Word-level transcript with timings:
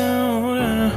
ahora, 0.00 0.90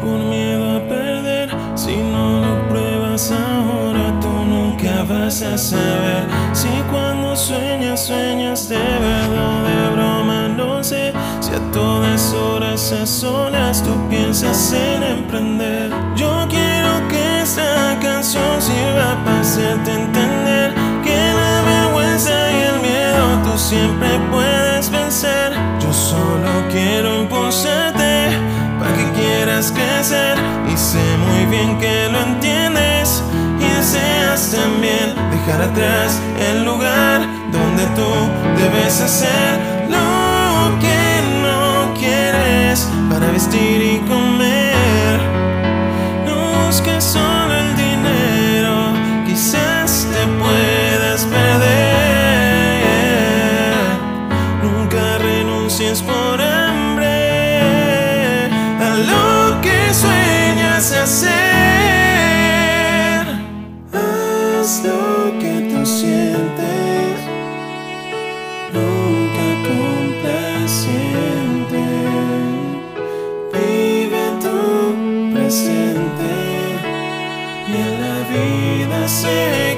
por 0.00 0.18
miedo 0.18 0.76
a 0.76 0.88
perder, 0.88 1.50
si 1.74 1.96
no 1.96 2.40
lo 2.40 2.68
pruebas 2.68 3.32
ahora, 3.32 4.18
tú 4.20 4.28
nunca 4.28 5.04
vas 5.08 5.42
a 5.42 5.58
saber. 5.58 6.24
Si 6.52 6.68
cuando 6.90 7.36
sueñas, 7.36 8.06
sueñas 8.06 8.68
de 8.68 8.78
verdad 8.78 9.64
de 9.68 9.94
broma, 9.94 10.48
no 10.48 10.82
sé. 10.82 11.12
Si 11.40 11.52
a 11.52 11.60
todas 11.72 12.32
horas, 12.32 12.92
a 12.92 13.04
solas, 13.06 13.82
tú 13.82 13.90
piensas 14.08 14.72
en 14.72 15.02
emprender. 15.02 15.90
Yo 16.16 16.46
quiero 16.48 17.08
que 17.08 17.42
esta 17.42 17.98
canción 18.00 18.60
sirva 18.60 19.22
para 19.24 19.40
hacerte 19.40 19.92
entender 19.92 20.74
que 21.02 21.16
la 21.40 21.62
vergüenza 21.62 22.32
y 22.52 22.60
el 22.70 22.80
miedo 22.80 23.24
tú 23.44 23.58
siempre 23.58 24.08
puedes 24.30 24.90
vencer. 24.90 25.52
Yo 25.80 25.92
solo 25.92 26.50
quiero 26.70 27.22
impulsarte 27.22 28.03
crecer 29.44 30.38
y 30.72 30.76
sé 30.76 31.04
muy 31.18 31.44
bien 31.44 31.78
que 31.78 32.08
lo 32.10 32.22
entiendes 32.22 33.22
y 33.60 33.76
deseas 33.76 34.50
también 34.52 35.14
dejar 35.30 35.60
atrás 35.60 36.18
el 36.50 36.64
lugar 36.64 37.20
donde 37.52 37.84
tú 37.94 38.10
debes 38.56 39.02
hacer 39.02 39.60
lo 39.90 40.78
que 40.80 41.20
no 41.42 41.92
quieres 41.92 42.88
para 43.10 43.30
vestir 43.32 43.82
y 43.82 43.98
comer. 44.08 44.23
Presente 75.44 76.30
y 77.68 77.76
en 77.76 78.00
la 78.00 78.18
vida 78.30 79.06
sé 79.06 79.73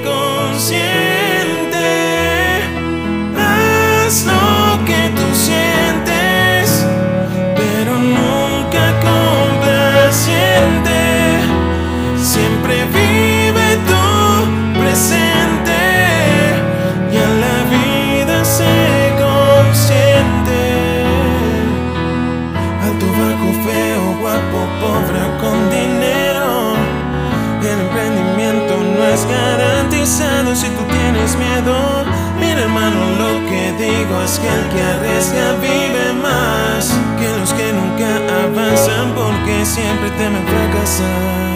si 30.54 30.68
tú 30.68 30.82
tienes 30.84 31.36
miedo. 31.36 32.04
Mira 32.38 32.60
hermano, 32.62 33.00
lo 33.18 33.46
que 33.48 33.72
digo 33.78 34.22
es 34.22 34.38
que 34.38 34.48
el 34.48 34.64
que 34.68 34.82
arriesga 34.82 35.52
vive 35.60 36.12
más 36.22 36.92
que 37.18 37.28
los 37.38 37.52
que 37.52 37.72
nunca 37.72 38.08
avanzan 38.44 39.12
porque 39.14 39.64
siempre 39.64 40.10
temen 40.10 40.44
fracasar. 40.46 41.46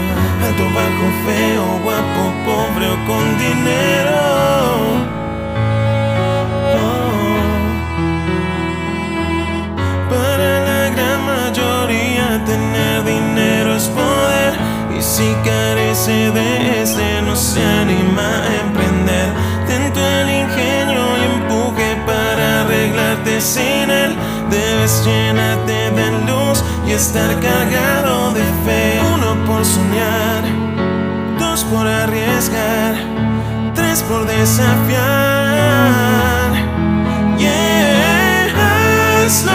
Alto, 0.45 0.65
bajo, 0.75 1.07
feo, 1.27 1.65
guapo, 1.85 2.23
pobre 2.45 2.89
o 2.89 2.97
con 3.07 3.39
dinero. 3.39 4.21
Para 10.11 10.51
la 10.69 10.91
gran 10.97 11.21
mayoría 11.27 12.45
tener 12.45 13.05
dinero 13.05 13.77
es 13.77 13.89
poder 13.89 14.55
y 14.99 15.03
si 15.03 15.33
carece 15.45 16.31
de 16.33 16.70
Llenarte 24.91 25.93
de 25.93 26.11
luz 26.27 26.65
y 26.87 26.91
estar 26.91 27.31
cargado 27.39 28.33
de 28.33 28.43
fe. 28.65 29.01
Uno 29.15 29.37
por 29.47 29.65
soñar, 29.65 30.43
dos 31.39 31.63
por 31.65 31.87
arriesgar, 31.87 32.97
tres 33.75 34.03
por 34.03 34.27
desafiar. 34.27 35.01
Yeah, 37.39 38.51
haz 38.59 39.47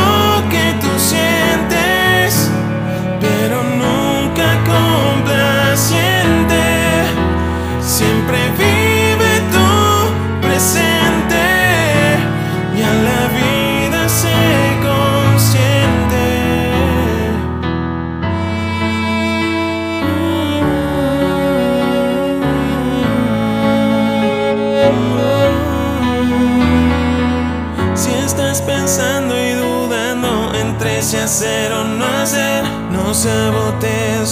no 31.84 32.06
hacer, 32.22 32.64
no 32.92 33.12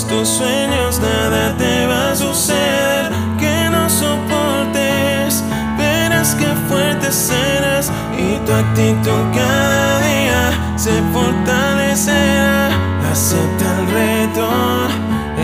tus 0.08 0.28
sueños, 0.28 1.00
nada 1.00 1.56
te 1.58 1.86
va 1.86 2.12
a 2.12 2.16
suceder. 2.16 3.12
Que 3.38 3.70
no 3.70 3.90
soportes, 3.90 5.44
verás 5.78 6.36
que 6.36 6.48
fuerte 6.68 7.12
serás 7.12 7.92
y 8.18 8.38
tu 8.46 8.52
actitud 8.54 9.24
cada 9.34 10.00
día 10.00 10.52
se 10.76 11.02
fortalecerá. 11.14 12.70
Acepta 13.12 13.66
el 13.80 13.88
reto, 13.92 14.50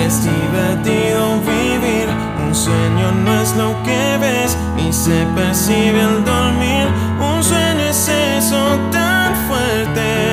es 0.05 0.23
divertido 0.23 1.39
vivir. 1.41 2.07
Un 2.45 2.55
sueño 2.55 3.11
no 3.23 3.41
es 3.41 3.55
lo 3.55 3.75
que 3.83 4.17
ves 4.19 4.57
y 4.77 4.91
se 4.91 5.25
percibe 5.35 6.01
al 6.01 6.25
dormir. 6.25 6.87
Un 7.19 7.43
sueño 7.43 7.83
es 7.83 8.07
eso 8.07 8.79
tan 8.91 9.35
fuerte 9.47 10.28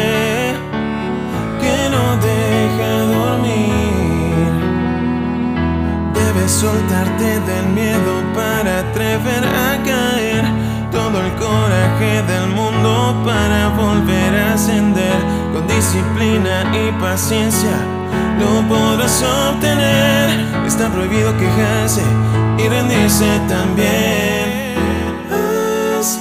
soltarte 6.57 7.39
del 7.41 7.67
miedo 7.75 8.23
para 8.35 8.81
atrever 8.81 9.45
a 9.45 9.77
caer. 9.85 10.45
Todo 10.91 11.21
el 11.21 11.31
coraje 11.33 12.23
del 12.23 12.47
mundo 12.49 13.23
para 13.27 13.69
volver 13.77 14.35
a 14.41 14.55
ascender. 14.55 15.19
Con 15.53 15.67
disciplina 15.67 16.65
y 16.75 16.91
paciencia 16.99 17.77
lo 18.41 18.67
podrás 18.69 19.23
obtener. 19.23 20.31
Está 20.67 20.89
prohibido 20.89 21.37
quejarse 21.37 22.03
y 22.57 22.69
rendirse 22.69 23.39
también. 23.49 24.77
Haz 25.31 26.19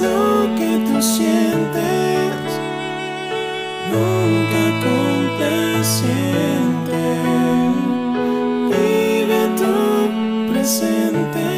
presente 10.66 11.55